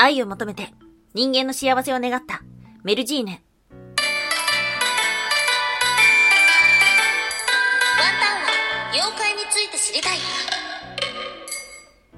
[0.00, 0.72] 愛を求めて
[1.12, 2.40] 人間の幸せを願った
[2.84, 3.32] メルジーヌ。
[3.32, 3.40] ワン
[8.20, 8.50] タンは
[8.92, 10.18] 妖怪について知りたい。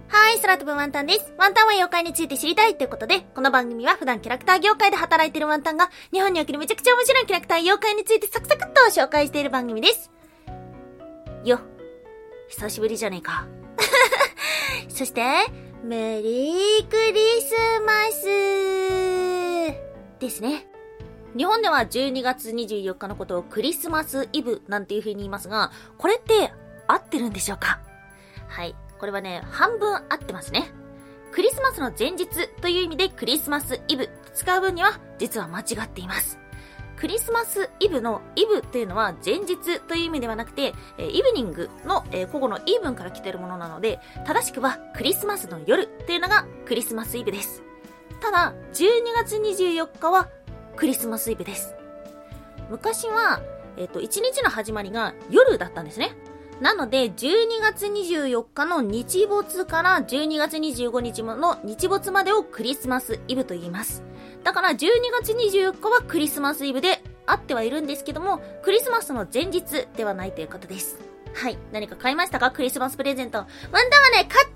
[0.08, 1.32] はい、空飛ぶワンタンです。
[1.38, 10.11] ワンタンは妖怪について知りたいということで、この番組は普段キャラクター業界で働いてるワンタンが、日本におけるめちゃくちゃ面白いキャラクター妖怪についてサクサクっと紹介している番組です。
[11.45, 11.61] よ。
[12.51, 13.47] 久しぶりじゃねえか。
[14.91, 15.23] そして、
[15.83, 17.55] メリークリス
[17.87, 18.27] マス
[20.19, 20.66] ですね。
[21.34, 26.52] 日本では12月24日のことをクリスマスイブなんていう風に言いますが、これって
[26.87, 27.80] 合ってるんでしょうか？
[28.48, 28.77] はい。
[28.98, 30.71] これはね、半分合ってますね。
[31.33, 32.27] クリスマスの前日
[32.60, 36.40] という意味でクリスマスイブ使う分には実は間違っています。
[37.00, 47.62] クリスマスイブのイブというのは前日という意味ではなくて、えイブニングの、えー古語のイーブンから来てるものなので、正しくはクリスマスの夜というのがクリスマスイブです。
[48.20, 48.84] ただ、12
[49.16, 50.28] 月24日は
[50.76, 51.74] クリスマスイブです。
[52.68, 53.40] 昔は、
[53.79, 56.14] えっ、と、1日の始まりが夜だったんですね。
[56.60, 64.09] なので、12月24日の日没から12月25日の日没までをクリスマスイブと言います。
[64.43, 64.77] だから、12
[65.22, 70.99] 月24日はクリスマスイブであってはいるんですけども、クリスマスの前日ではないということです。
[71.34, 71.59] はい。
[71.72, 72.50] 何か買いましたか？
[72.50, 73.38] クリスマスプレゼント。
[73.38, 74.49] ワンタンはね、買ったよ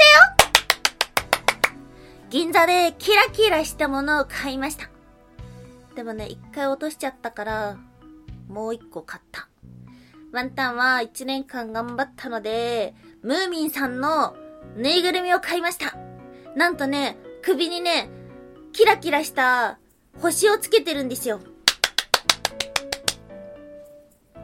[2.31, 4.91] 銀座でキラキラしたものを買いました。
[5.95, 7.77] でもね、一回落としちゃったから、
[8.48, 9.48] もう一個買った。
[10.33, 14.35] ワンタンは一年間頑張ったので、ムーミンさんの
[14.75, 15.97] ぬいぐるみを買いました。
[16.57, 18.11] なんとね、首にね、
[18.75, 19.78] キラキラした
[20.20, 21.41] 星をつけてるんですよ。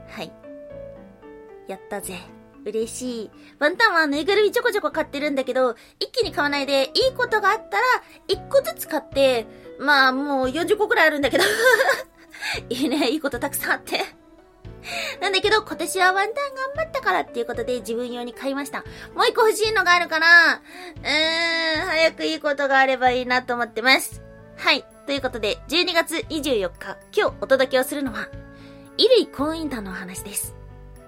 [0.09, 0.31] はい。
[1.67, 2.17] やったぜ。
[2.65, 3.31] 嬉しい。
[3.59, 7.83] ワンタンはぬいぐるみちょこちょこ買ってるんだけど、一気に買わないで、いいことがあったら、
[8.29, 9.49] 一個ずつ買って、
[9.81, 11.45] まあもう40個くらいあるんだけど。
[12.71, 13.99] いいね、いいことたくさんあって。
[15.21, 18.85] なんだけど、今年はワンタン頑張ったからっていうことで自分用に買いました。
[19.15, 24.23] もう一個欲しいのがあるから、うーん、早くいいことがあればいいなと思ってます。
[24.57, 24.87] はい。
[25.05, 28.29] ということで、12月24日、今日お届けをするのは、
[28.97, 30.57] 衣類婚姻団のお話です。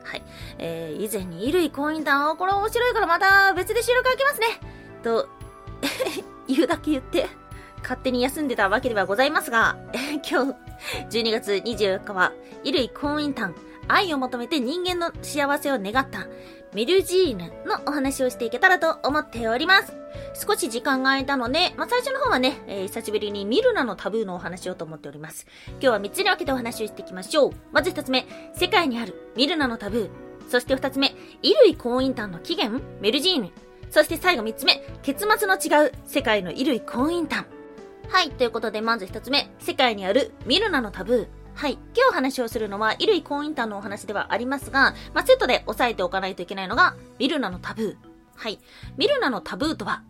[0.04, 0.22] はい。
[0.58, 4.46] えー、以前に衣類婚姻団を、これ面白いからまた別で収録開けますね。
[5.02, 5.28] と、
[6.46, 7.26] 言うだけ言って、
[7.80, 9.78] 勝手に休んでたわけではございますが、
[10.30, 10.54] 今日、
[11.08, 12.32] 12月24日は、
[12.64, 13.54] 衣類婚姻団、
[13.88, 16.26] 愛を求めて人間の幸せを願った、
[16.74, 20.01] ミルジーヌのお話をしていけたらと思っております。
[20.34, 25.46] 少し時間が空いたので、まあ、最初の方はね、えー久しぶりにミルナのタブーのお話をと思っております。
[25.72, 27.52] 今日は3つに分けてお話をしていきましょう。
[27.72, 30.10] まず1つ目、世界にあるミルナのタブー。
[30.48, 31.10] そして2つ目、
[31.42, 33.50] 衣類婚姻団の起源、メルジーヌ。
[33.90, 37.46] そして最後3つ目、結末の違う世界の衣類婚姻団。
[38.08, 41.42] はい、ということでまず一つ目、世界にあるミルナのタブー。
[41.54, 41.78] はい。
[41.96, 47.96] 今日話をするのは、衣類婚姻団のお話ではありますが、まあ、セットで押さえておかないといけないのが、ミルナのタブー。
[48.34, 48.58] はい。
[48.96, 50.02] ミルナのタブーとは、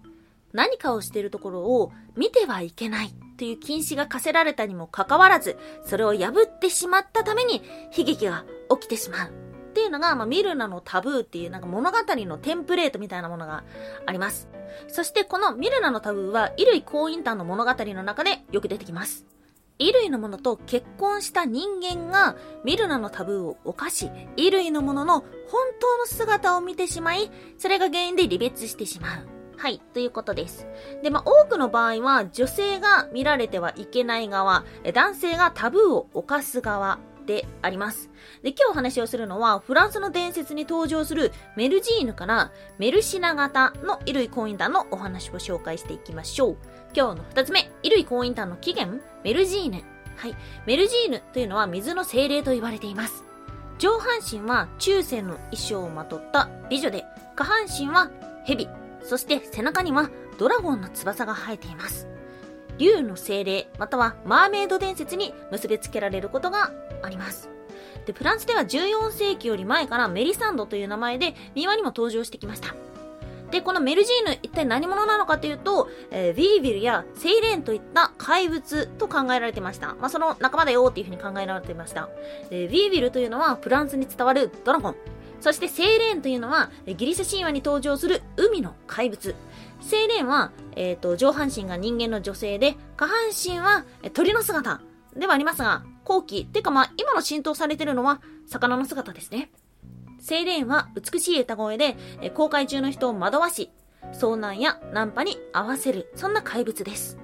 [0.53, 7.63] 何かをしているところを見てはいけないという禁止が課せられたにもかかわらず、それを破ってしまったために
[7.97, 9.29] 悲劇が起きてしまう。
[9.29, 13.65] っていうのが、まあ、ミルナのタブーっていうなんか物語のテンプレートみたいなものが
[14.05, 14.49] あります。
[14.89, 19.27] そしてこのミルナのタブーは、衣類婚姻団の物語の中でよく出てきます。
[19.79, 25.27] 衣類のものと結婚した人間がミルナのタブーを犯し、衣類のものの本
[25.81, 29.42] 当の姿を見てしまい、それが原因で離別してしまう。
[29.63, 30.67] はい、ということです。
[31.05, 38.11] で、まあ、多くの場合は女性が見られてはいけない側、男性がタブーを犯す側であります。
[38.43, 46.57] で、今日お話をするのは、フランスの伝説に登場するメルジーヌからメルシナ型の衣類婚姻団のお話を紹介していきましょう。
[46.93, 49.85] 今日の二つ目、衣類婚姻団の起源、メルジーヌ。
[50.17, 50.35] はい。
[50.67, 53.23] メルジーヌというのは水の精霊と言われています。
[53.79, 57.05] 上半身は中世の衣装をまとった美女で、
[57.37, 58.11] 下半身は
[58.45, 58.69] 蛇、
[59.03, 62.09] そして背中にはドラゴンの翼が生えています。
[62.79, 66.73] 竜の精霊、またはマーメイド伝説に結びつけられることが
[67.03, 67.51] あります。
[68.07, 72.75] で、フランスでは14世紀より前からメリサンドという名前で民話にも登場してきました。
[73.53, 79.95] で、このメルジーヌ、一体何者なのかというと、えー、ビービルやセイレーンといった怪物と考えられてました。
[79.97, 82.09] まあ、その仲間だよっていうふうに考えられていました。
[82.49, 84.97] で、ビービルというのはフランスに伝わるドラゴン。
[85.43, 89.35] そしてセイレーンというのはギリシャ神話に登場する海の怪物。
[89.81, 94.81] セイレーンは、えっ、と、上半身が人間の女性で、下半身は鳥の姿
[95.17, 99.51] ではありますが、後期、てかまあ、今の浸透されてるのは、魚の姿ですね。
[100.21, 103.73] セイレーンは美しい歌声で、えー航海中の人を惑わし、
[104.13, 107.19] 遭難やナンパに合わせる、そんな怪物です。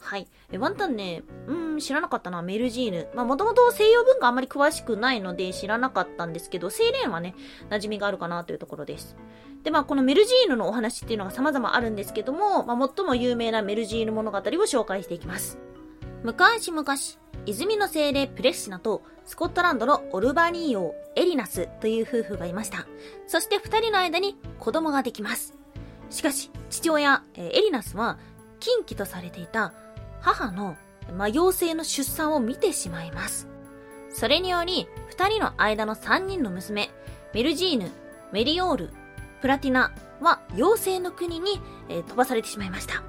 [0.00, 0.26] はい。
[0.50, 3.08] え、ワンタンね、うー知らなかったな、メルジーヌ。
[3.14, 7.34] まあ、もともと西洋文化あんまり詳しくないので知らなかったんですけど、セイレーンはね、
[7.70, 9.16] 馴染みがあるかなというところです。
[9.62, 15.58] で、まあ、このメルジーヌのお話っていうのが様々あるんですけども、まあ、最も有名なメルジーヌ物語を紹介していきます。
[16.22, 16.84] 昔々、
[17.46, 22.86] 泉の精霊プレッシナとスコットランドのオルバニー王エリナスという夫婦がいました。
[23.26, 25.54] そして二人の間に子供ができます。
[26.10, 28.18] しかし、父親、エリナスは、
[28.60, 29.72] 禁忌とされていた
[30.20, 30.76] 母の、
[31.12, 33.48] まあ、妖精の出産を見てしまいます。
[34.10, 36.90] それにより、二人の間の三人の娘、
[37.34, 37.90] メルジーヌ、
[38.32, 38.90] メリオール、
[39.40, 43.02] プラティナは妖精の国に、え飛ばされてしまいました。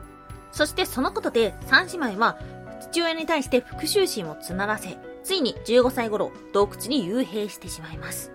[0.52, 2.40] そしてそのことで三姉妹は
[2.82, 8.32] 父親に対して復讐心を募らせ、ついに15歳頃洞窟に幽閉してしまいます。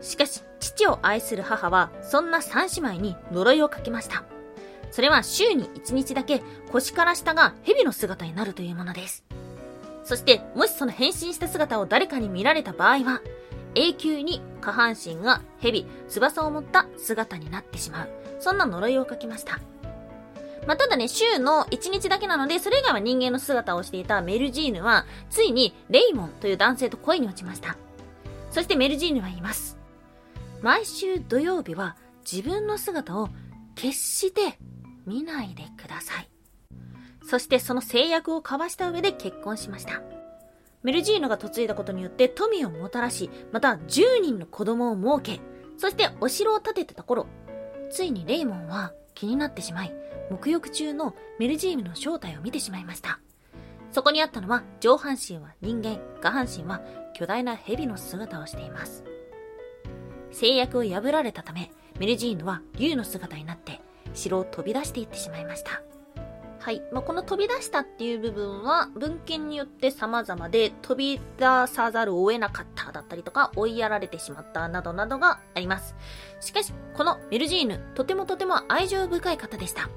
[0.00, 4.24] しかし、父を愛する母は、そんな三姉妹に呪いをかけました。
[4.94, 9.24] それは週に1日だけ腰から下が蛇の姿になるというものです。
[10.04, 13.20] そして、もしその変身した姿を誰かに見られた場合は、
[13.74, 18.08] 永久に下半身が蛇、翼を持った姿になってしまう。
[18.38, 19.58] そんな呪いをかけました。
[20.68, 27.76] まあ、ただね、週の1日だけなので、それ以外は人間の姿をしていたメルジーヌは、ついにレイモンという男性と恋に落ちました。
[28.52, 29.76] そしてメルジーヌは言います。
[30.62, 31.96] 毎週土曜日は
[32.30, 33.28] 自分の姿を
[33.74, 34.56] 決して
[35.06, 36.28] 見ないでください。
[37.24, 40.02] そしてその制約を交わした上で結婚しました。
[40.82, 45.42] メルジーヌが嫁いだことによって富をもたらし、また10人の子供を設け、
[45.78, 47.26] そしてお城を建ててた頃、
[47.90, 49.94] ついにレイモンは気になってしまい、
[50.30, 53.18] 沐浴中のメルジーヌの正体を見てしまいました。
[53.92, 56.82] そこにあったのは上半身は人間、下半身は
[57.14, 59.04] 巨大な蛇の姿をしています。
[60.32, 63.80] 制約を破られたため、メルジーヌは竜の姿になって
[64.14, 65.82] 城を飛び出していってしまいました。
[66.64, 66.82] はい。
[66.92, 75.94] まあ、この飛び出したっていう部分は文献によって様々で飛び出さざるを得なかっただったりとか追いやられてしまったなどなどがあります。
[76.40, 79.90] しかし、このメルジーヌ、とてもとても愛情深い方でした。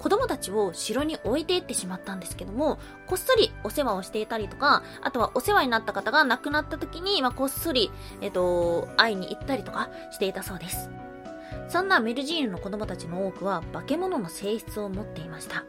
[0.00, 10.90] 子供たちを城に置いていってしまったんですけども、こっそりお世話をしていたりとか、あとはお世話になった方が亡くなった時に、まあ、こっそり、えっと、会いに行ったりとかしていたそうです。
[11.68, 15.64] そんなメルジーヌの子供たちの多くは化け物の性質を持っていました。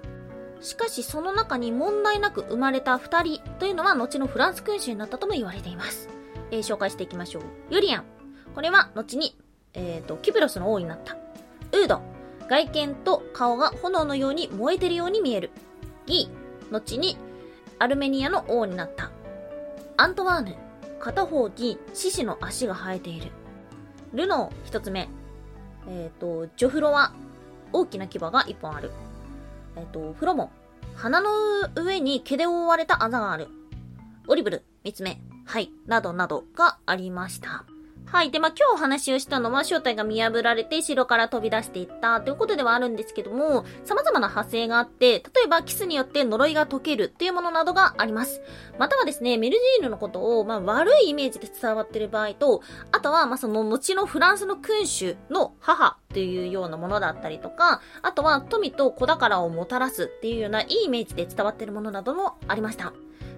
[0.62, 6.10] しかしその中に問題なく生まれた二人というのは後のフランス君主になったとも言われています。
[6.52, 7.44] えー紹介していきましょう。
[7.70, 8.04] ユリアン。
[8.54, 9.38] これは後に、
[9.74, 11.18] えっ、と、キプロスの王になった。
[11.74, 12.02] ウード。
[12.48, 15.52] 外見と顔が炎のように燃えてるように見える。
[16.06, 16.74] ギー。
[16.74, 17.18] 後に
[17.80, 19.12] アルメニアの王になった。
[19.98, 20.56] アントワーヌ。
[21.00, 23.32] 片方に獅子の足が生えている。
[24.14, 25.10] ルノー一つ目。
[25.88, 27.14] えっ、と、ジョフロは
[27.74, 28.92] 大きな牙が一本ある。
[29.76, 30.50] えっ、と、フロモン。
[30.96, 31.30] 鼻の
[31.76, 33.50] 上に毛で覆われたあざがある。
[34.28, 35.20] オリブル、三つ目。
[35.46, 35.72] はい。
[35.86, 37.66] などなどがありました。
[38.16, 38.32] はい。
[38.32, 48.42] で、まあ、今日お話をしたのは正体が見破られて城から飛び出していったということではあるんですけども、様々な派生があって、例えばキスによって呪いが解けるっていうものなどがあります。
[48.80, 52.62] またはですね、メルジーヌのことを、まあ、悪いイメージで伝わってる場合と、
[52.94, 62.94] あとは、まあ、その後のフランスの君主の母というようなものだったりとか、あとは富と子宝をもたらすっていうようないいイメージで伝わってるものなどもありました。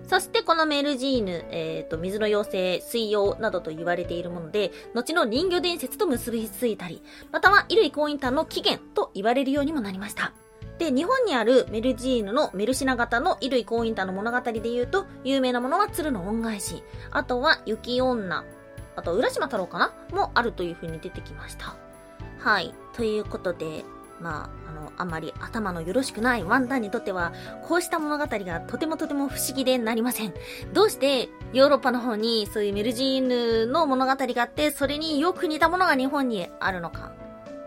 [0.07, 10.31] そしてこのメルジーヌ、えっ、と、水の妖精、水妖などと言われているもので、後の人魚伝説と結びついたり、または衣類婚姻譚の起源と言われるようにもなりました。
[10.79, 18.45] で、日本にあるメルジーヌのメルシナ型の衣類婚姻譚の物語で言うと、有名なものは鶴の恩返し、あとは雪女、
[18.95, 19.93] あと浦島太郎かな？
[20.11, 21.75] もあるという風に出てきました。
[22.39, 22.73] はい。
[22.93, 23.83] ということで、
[24.19, 27.33] まあ、あの、あんまり頭のよろしくないワンダンにとっては、
[27.67, 30.33] こうした物語がとてもとても不思議でなりません。
[30.74, 37.13] どうしてヨーロッパの方にそういうメルジーヌの物語があって、それによく似たものが日本にあるのか。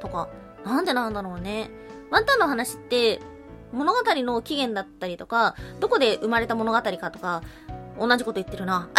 [0.00, 0.28] とか、
[0.64, 1.70] なんでなんだろうね。
[2.10, 3.20] ワンタンの話って、
[3.72, 7.42] 物語の起源だったりとか、どこで生まれた物語かとか、
[8.00, 8.88] 同じこと言ってるな。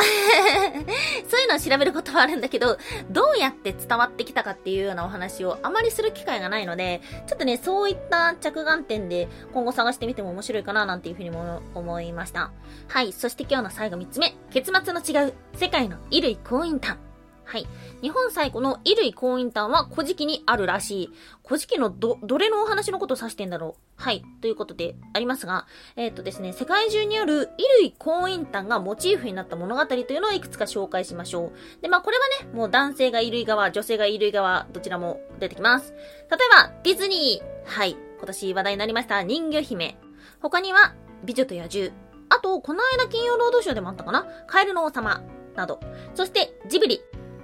[1.27, 2.77] そういうのを調べることはあるんだけど、
[3.09, 12.51] どうやって伝わってきたかっていうようなお話をあまりする機会がないので、ちょっとね、そういった着眼点で今後探してみても面白いかななんていうふうにも思いました。
[12.87, 14.35] はい、そして今日の最後3つ目。
[14.51, 17.10] 結末の違う世界の衣類婚姻探。
[17.51, 17.67] はい。
[18.01, 21.09] 日本最古の衣類婚姻譚は古事記にあるらしい。
[21.45, 24.23] 古事記のど、どれのお話のことを指してんだろうはい。
[24.39, 25.67] ということでありますが、
[25.97, 31.81] えーっとですね、世界中にある衣類婚姻譚がモチーフになった物語というのをいくつか紹介しましょう。
[31.81, 35.91] で、まあこれはね、もう男性が衣類側、女性が衣類側、どちらも出てきます。
[35.91, 37.69] 例えば、ディズニー。
[37.69, 37.97] はい。
[38.17, 39.97] 今年話題になりました人魚姫。
[40.39, 41.91] 他には、美女と野獣。
[42.29, 45.21] あと、この間金曜ロードショーでもあったかなカエルの王様。
[45.55, 45.79] など。
[46.15, 47.01] そして、ジブリ。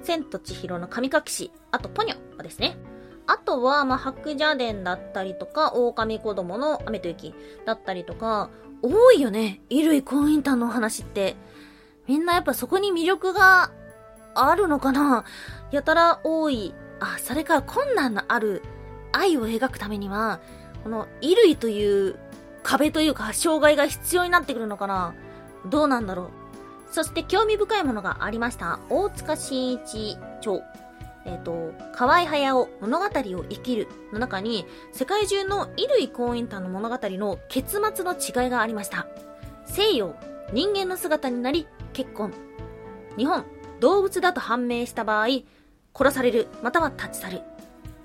[0.07, 1.51] 千と千尋の神隠し。
[1.71, 2.77] あと、ポニョですね。
[3.27, 7.35] あとは、まあ、白蛇伝だったりとか、狼子供の雨と雪
[7.65, 8.49] だったりとか、
[8.81, 9.61] 多いよね。
[9.69, 11.35] 衣類婚姻譚の話って。
[12.07, 13.71] みんなやっぱそこに魅力が
[14.33, 15.25] あるのかな
[15.71, 16.73] やたら多い。
[17.01, 18.63] あ、それから困難のある
[19.11, 20.39] 愛を描くためには、
[20.83, 22.17] この衣類という
[22.63, 25.15] 壁というか障害が必要になってくるのかな
[25.65, 26.29] どうなんだろう
[26.91, 28.79] そして興味深いものがありました。
[28.89, 30.62] 大塚新一著。
[31.25, 33.10] えっ、と、河合駿物語を
[33.50, 39.08] 生きるの中に、世界中の衣類婚姻譚の物語の結末の違いがありました。
[39.65, 40.15] 西洋、
[40.53, 42.34] 人間の姿になり結婚。
[43.17, 43.44] 日本、
[43.82, 45.27] 動物だと判明した場合、
[45.94, 47.41] 殺される、または立ち去る。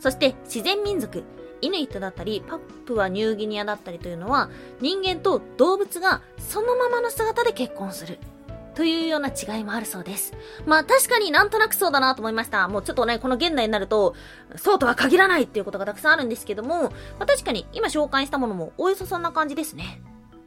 [0.01, 1.23] そして自然民族、
[1.61, 8.19] イヌイットだったり、パップアニューギニアだったりというのは、人間と動物がそのままの姿で結婚する。
[8.75, 10.33] というような違いもあるそうです。
[10.67, 12.69] まあ確かになんとなくそうだなと思いました。
[12.69, 14.15] もうちょっとね、この現代になると、
[14.57, 20.01] そうとは限らないっていうことがたくさんあるんですけども、まあ確かに今紹介したものもおよそそんな感じですね。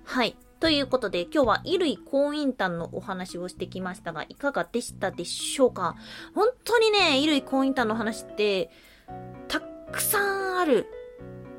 [0.04, 0.38] はい。
[0.60, 5.96] ということで、今日は衣類婚姻譚のお話をしてきましたが、いかがでしたでしょうか？
[6.34, 8.72] 本当にね、衣類婚姻譚の話って、
[9.48, 10.88] たくさんある。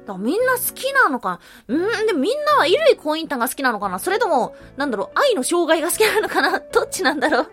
[0.06, 3.98] だみんな好きなのかん、でもみんなは衣類婚姻譚が好きなのかな？
[3.98, 6.58] それとも、なんだろう、愛の障害が好きなのかな？
[6.72, 7.50] どっちなんだろう？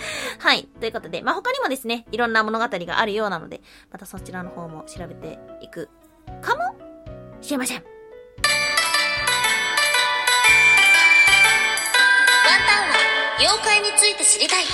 [0.40, 0.64] はい。
[0.80, 3.60] ということで、まあ、他にもですね、いろんな物語があるようなので、
[3.92, 5.88] またそちらの方も調べていく
[6.40, 6.74] かも
[7.40, 7.76] しれません。
[7.76, 7.84] ワン
[12.66, 12.94] タンは
[13.38, 14.64] 妖怪について知りたい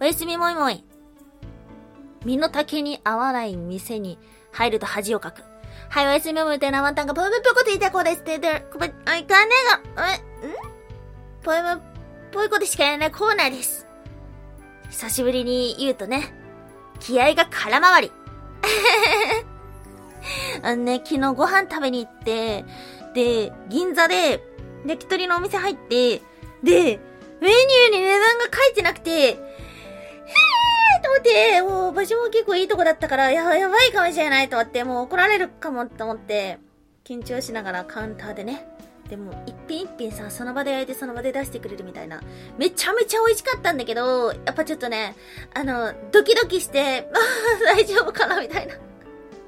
[0.00, 0.84] おやすみもいもい。
[2.24, 4.18] 身の丈に合わない店に
[4.52, 5.42] 入ると恥をかく。
[5.88, 8.94] はい、おやすみもいもいてなワンタンがぽいぽいぽいこと言いたい子ですって言ってる。
[9.04, 9.52] あ、いかね
[9.96, 10.22] えが、え、ん？
[11.42, 11.82] ぽいぽい、
[12.30, 13.86] ぽいことしかやらないコーナーです。
[14.90, 16.32] 久しぶりに言うとね、
[17.00, 18.12] 気合が空回り。
[20.62, 22.64] あのね、昨日ご飯食べに行って、
[23.14, 24.42] で、銀座で、
[24.86, 26.22] 焼き鳥のお店入って、
[26.62, 27.00] で、
[27.40, 29.38] メニューに値段が書いてなくて、
[31.02, 36.58] と思って、もう場所も結構いいとこだったから、や、やばいかもしれないと思って、もう怒られるかもと思って、
[37.04, 38.66] 緊張しながらカウンターでね。
[39.08, 42.22] でも、一品一品さ、その場で焼いてその場で出してくれるみたいな。
[42.56, 45.16] めちゃめちゃ美味しかったんだけど、やっぱちょっとね、
[45.52, 48.74] あの、ドキドキして、あ 大丈夫かなみたいな。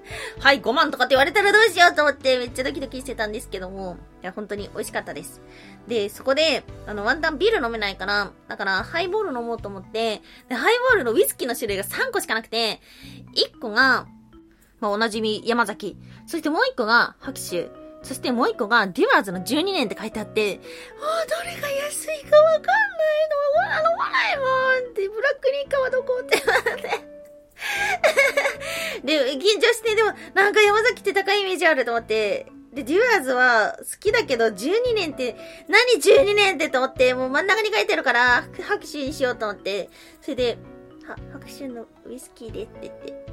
[0.40, 5.40] はい、5万とかって言われたらどうしようと思ってめっちゃドキドキしてたんですけども、いや、本当に美味しかったです。
[5.88, 12.80] で、そこで、あの、ワンタンビール飲めないから、だから、ハイボール飲もうと思って、で、ハイボールのウイスキーの種類が3個しかなくて、
[13.34, 14.06] 1個が、
[14.80, 15.96] まあ、おなじみ山崎。
[16.26, 17.70] そしてもう1個が拍手。
[18.02, 20.60] そしてもう1個がデュアーズの12年って書いてあって、
[21.00, 23.90] ああ、どれが安いかわかんないの。
[23.90, 24.44] 飲まないも
[24.88, 27.13] んって、ブラックリーカーはどこってなって。
[29.04, 35.36] で、緊張して、でも、なんか山崎って高いイメージあると思って、で、デュアーズは好きだけど、12年って、
[35.68, 39.88] 何12年ってと思って、もう真ん中に書いてるから、拍手にしようと思って、
[40.20, 40.58] それで、
[41.06, 43.26] は、拍手のウイスキーでって言って、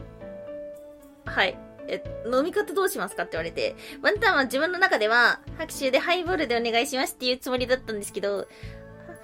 [1.26, 1.58] はい。
[1.88, 8.48] え、飲み方どうしますかって言われて、ワンタンは自分の中では、拍手でハイボールでお願いしますっていうつもりだったんですけど、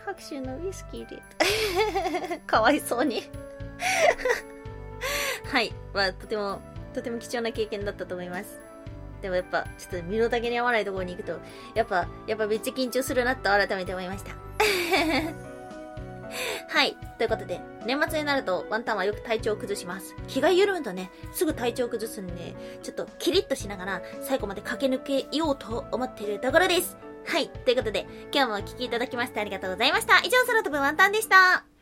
[0.06, 1.22] 拍手のウイスキーで、
[2.48, 3.30] かわいそうに。
[5.48, 5.74] はい。
[5.94, 6.62] まあ、とても、
[6.94, 8.60] とても貴重な経験だったと思います。
[9.22, 11.40] でもやっぱ、ちょっと身の丈に合わないところに行くと、
[11.74, 14.32] やっぱ、やっぱめっちゃ緊張するなと改めて思いました。
[16.70, 16.98] はい。
[17.18, 20.16] ということで、年末になるとワンタンはよく体調を崩します。
[20.28, 26.98] 気が緩むとね、すぐ体調を崩すんで、ちょっとキリッとしながら最後まで駆け抜けようと思っているところです。
[27.26, 27.50] はい。
[27.50, 30.20] ということで、今日もお聴きいただきましてありがとうございました。
[30.20, 31.77] 以上、空飛ぶワンタンでした。